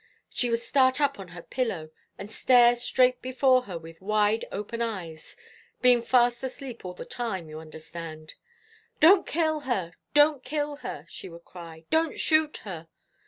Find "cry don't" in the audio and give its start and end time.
11.45-12.19